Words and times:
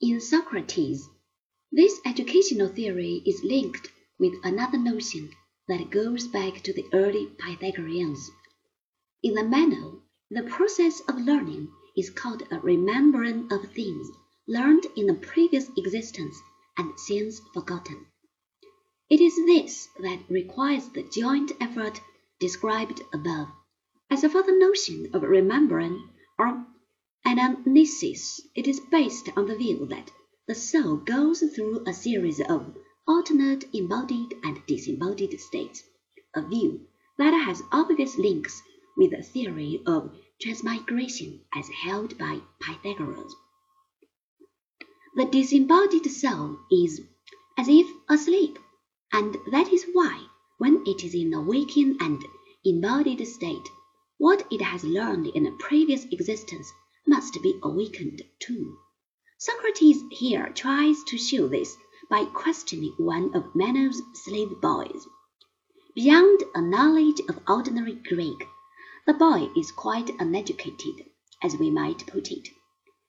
in 0.00 0.20
Socrates. 0.20 1.08
This 1.72 2.00
educational 2.06 2.68
theory 2.68 3.20
is 3.26 3.42
linked 3.42 3.90
with 4.16 4.32
another 4.44 4.78
notion 4.78 5.30
that 5.66 5.90
goes 5.90 6.28
back 6.28 6.62
to 6.62 6.72
the 6.72 6.86
early 6.92 7.26
Pythagoreans. 7.36 8.30
In 9.24 9.34
the 9.34 9.42
Meno, 9.42 10.02
the 10.30 10.44
process 10.44 11.00
of 11.08 11.18
learning 11.18 11.72
is 11.96 12.10
called 12.10 12.44
a 12.52 12.60
remembering 12.60 13.52
of 13.52 13.72
things 13.72 14.08
learned 14.46 14.86
in 14.96 15.10
a 15.10 15.14
previous 15.14 15.68
existence 15.76 16.38
and 16.76 16.92
since 16.96 17.40
forgotten. 17.52 18.06
It 19.10 19.20
is 19.20 19.34
this 19.46 19.88
that 19.98 20.30
requires 20.30 20.88
the 20.90 21.02
joint 21.02 21.50
effort 21.60 22.00
described 22.38 23.02
above. 23.12 23.48
As 24.08 24.20
for 24.20 24.44
the 24.44 24.56
notion 24.56 25.10
of 25.12 25.22
remembering 25.22 26.08
or 26.38 26.64
anamnesis, 27.38 28.40
it 28.56 28.66
is 28.66 28.80
based 28.80 29.28
on 29.36 29.46
the 29.46 29.54
view 29.54 29.86
that 29.86 30.10
the 30.48 30.56
soul 30.56 30.96
goes 30.96 31.38
through 31.54 31.84
a 31.86 31.92
series 31.92 32.40
of 32.40 32.76
alternate 33.06 33.64
embodied 33.72 34.34
and 34.42 34.60
disembodied 34.66 35.38
states, 35.38 35.84
a 36.34 36.42
view 36.42 36.88
that 37.16 37.30
has 37.30 37.62
obvious 37.70 38.18
links 38.18 38.60
with 38.96 39.12
the 39.12 39.22
theory 39.22 39.80
of 39.86 40.12
transmigration 40.42 41.40
as 41.54 41.68
held 41.68 42.18
by 42.18 42.40
Pythagoras. 42.60 43.32
The 45.14 45.26
disembodied 45.26 46.10
soul 46.10 46.58
is 46.72 47.00
as 47.56 47.68
if 47.68 47.86
asleep, 48.08 48.58
and 49.12 49.36
that 49.52 49.72
is 49.72 49.86
why, 49.92 50.26
when 50.58 50.82
it 50.86 51.04
is 51.04 51.14
in 51.14 51.32
a 51.32 51.40
waking 51.40 51.98
and 52.00 52.20
embodied 52.64 53.24
state, 53.28 53.68
what 54.16 54.44
it 54.50 54.60
has 54.60 54.82
learned 54.82 55.28
in 55.28 55.46
a 55.46 55.52
previous 55.52 56.04
existence 56.06 56.72
must 57.08 57.42
be 57.42 57.58
awakened 57.62 58.22
too. 58.38 58.78
Socrates 59.38 60.02
here 60.10 60.50
tries 60.54 61.02
to 61.04 61.18
show 61.18 61.48
this 61.48 61.76
by 62.10 62.24
questioning 62.26 62.94
one 62.98 63.34
of 63.34 63.54
Meno's 63.54 64.00
slave 64.14 64.60
boys. 64.60 65.08
Beyond 65.94 66.44
a 66.54 66.60
knowledge 66.60 67.20
of 67.28 67.40
ordinary 67.48 67.94
Greek, 67.94 68.46
the 69.06 69.14
boy 69.14 69.48
is 69.56 69.72
quite 69.72 70.10
uneducated, 70.20 71.06
as 71.42 71.56
we 71.56 71.70
might 71.70 72.06
put 72.06 72.30
it. 72.30 72.48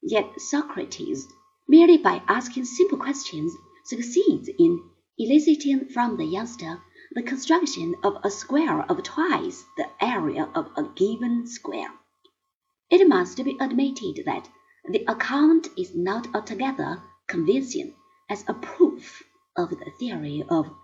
Yet 0.00 0.40
Socrates 0.40 1.26
merely 1.70 1.96
by 1.98 2.20
asking 2.26 2.64
simple 2.64 2.98
questions, 2.98 3.54
succeeds 3.84 4.48
in 4.58 4.82
eliciting 5.16 5.86
from 5.88 6.16
the 6.16 6.24
youngster 6.24 6.80
the 7.12 7.22
construction 7.22 7.94
of 8.02 8.16
a 8.24 8.30
square 8.30 8.82
of 8.90 9.02
twice 9.04 9.64
the 9.76 9.86
area 10.00 10.48
of 10.54 10.66
a 10.76 10.82
given 10.96 11.46
square. 11.46 11.90
It 12.90 13.06
must 13.06 13.42
be 13.44 13.56
admitted 13.60 14.24
that 14.26 14.50
the 14.84 15.04
account 15.06 15.68
is 15.78 15.94
not 15.94 16.34
altogether 16.34 17.00
convincing 17.28 17.94
as 18.28 18.44
a 18.48 18.54
proof 18.54 19.22
of 19.56 19.70
the 19.70 19.92
theory 20.00 20.42
of 20.48 20.74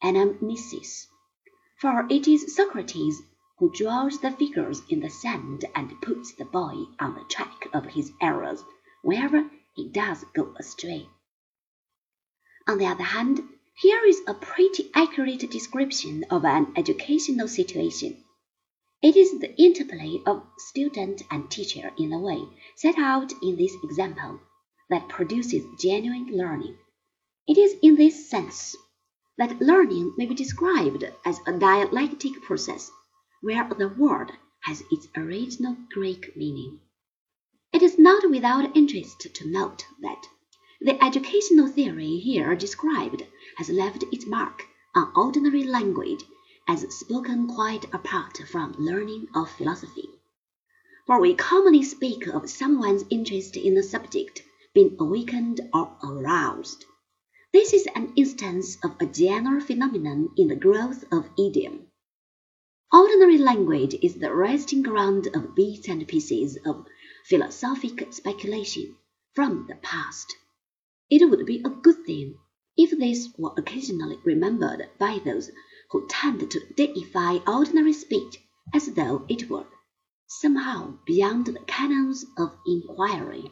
anamnesis, 0.00 1.08
for 1.76 2.06
it 2.08 2.28
is 2.28 2.54
Socrates 2.54 3.20
who 3.58 3.72
draws 3.72 4.20
the 4.20 4.30
figures 4.30 4.82
in 4.88 5.00
the 5.00 5.10
sand 5.10 5.64
and 5.74 6.00
puts 6.00 6.32
the 6.34 6.44
boy 6.44 6.84
on 7.00 7.14
the 7.14 7.24
track 7.28 7.66
of 7.72 7.86
his 7.86 8.12
errors 8.20 8.62
wherever 9.02 9.50
he 9.74 9.88
does 9.88 10.24
go 10.34 10.54
astray. 10.60 11.08
On 12.68 12.78
the 12.78 12.86
other 12.86 13.02
hand, 13.02 13.42
here 13.74 14.04
is 14.04 14.20
a 14.28 14.34
pretty 14.34 14.88
accurate 14.94 15.50
description 15.50 16.24
of 16.30 16.44
an 16.44 16.72
educational 16.76 17.48
situation. 17.48 18.22
It 19.08 19.14
is 19.14 19.38
the 19.38 19.56
interplay 19.56 20.20
of 20.26 20.42
student 20.58 21.22
and 21.30 21.48
teacher 21.48 21.92
in 21.96 22.10
the 22.10 22.18
way 22.18 22.42
set 22.74 22.98
out 22.98 23.32
in 23.40 23.54
this 23.54 23.72
example 23.84 24.40
that 24.90 25.08
produces 25.08 25.62
genuine 25.78 26.36
learning. 26.36 26.76
It 27.46 27.56
is 27.56 27.76
in 27.82 27.94
this 27.94 28.28
sense 28.28 28.74
that 29.38 29.60
learning 29.60 30.14
may 30.16 30.26
be 30.26 30.34
described 30.34 31.04
as 31.24 31.38
a 31.46 31.56
dialectic 31.56 32.42
process, 32.42 32.90
where 33.42 33.68
the 33.78 33.90
word 33.90 34.32
has 34.62 34.82
its 34.90 35.06
original 35.16 35.76
Greek 35.92 36.36
meaning. 36.36 36.80
It 37.72 37.82
is 37.82 38.00
not 38.00 38.28
without 38.28 38.76
interest 38.76 39.20
to 39.32 39.48
note 39.48 39.86
that 40.00 40.26
the 40.80 41.00
educational 41.00 41.68
theory 41.68 42.16
here 42.16 42.56
described 42.56 43.22
has 43.58 43.68
left 43.70 44.02
its 44.10 44.26
mark 44.26 44.64
on 44.96 45.12
ordinary 45.14 45.62
language 45.62 46.24
as 46.68 46.82
spoken 46.94 47.46
quite 47.46 47.84
apart 47.94 48.38
from 48.50 48.74
learning 48.78 49.28
of 49.34 49.50
philosophy. 49.50 50.08
For 51.06 51.20
we 51.20 51.34
commonly 51.34 51.82
speak 51.82 52.26
of 52.26 52.50
someone's 52.50 53.04
interest 53.10 53.56
in 53.56 53.76
a 53.76 53.82
subject 53.82 54.42
being 54.74 54.96
awakened 54.98 55.60
or 55.72 55.96
aroused. 56.02 56.84
This 57.52 57.72
is 57.72 57.86
an 57.94 58.12
instance 58.16 58.76
of 58.82 58.96
a 59.00 59.06
general 59.06 59.60
phenomenon 59.60 60.30
in 60.36 60.48
the 60.48 60.56
growth 60.56 61.04
of 61.12 61.30
idiom. 61.38 61.86
Ordinary 62.92 63.38
language 63.38 63.96
is 64.02 64.16
the 64.16 64.34
resting 64.34 64.82
ground 64.82 65.28
of 65.34 65.54
bits 65.54 65.88
and 65.88 66.06
pieces 66.06 66.58
of 66.66 66.86
philosophic 67.24 68.12
speculation 68.12 68.96
from 69.32 69.66
the 69.68 69.76
past. 69.76 70.34
It 71.08 71.28
would 71.30 71.46
be 71.46 71.62
a 71.64 71.70
good 71.70 72.04
thing 72.04 72.38
if 72.76 72.90
this 72.90 73.28
were 73.38 73.54
occasionally 73.56 74.18
remembered 74.24 74.90
by 74.98 75.20
those 75.24 75.50
who 75.90 76.06
tend 76.08 76.50
to 76.50 76.60
deify 76.76 77.38
ordinary 77.46 77.92
speech 77.92 78.38
as 78.74 78.86
though 78.94 79.24
it 79.28 79.48
were, 79.48 79.66
somehow, 80.26 80.98
beyond 81.06 81.46
the 81.46 81.60
canons 81.66 82.24
of 82.38 82.56
inquiry. 82.66 83.44